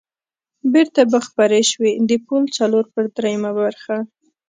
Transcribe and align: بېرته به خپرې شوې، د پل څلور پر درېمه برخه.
بېرته 0.73 1.01
به 1.11 1.19
خپرې 1.27 1.61
شوې، 1.71 1.91
د 2.09 2.11
پل 2.25 2.43
څلور 2.57 2.85
پر 2.93 3.03
درېمه 3.17 3.51
برخه. 3.59 3.97